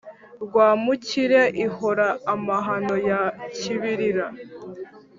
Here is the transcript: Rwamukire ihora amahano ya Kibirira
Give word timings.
Rwamukire 0.43 1.41
ihora 1.65 2.07
amahano 2.33 2.95
ya 3.09 3.21
Kibirira 3.57 4.27